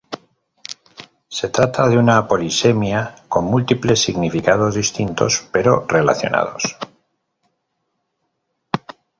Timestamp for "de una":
1.87-2.27